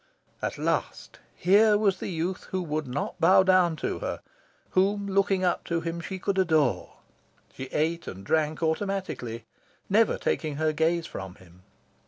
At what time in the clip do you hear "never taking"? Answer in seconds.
9.91-10.55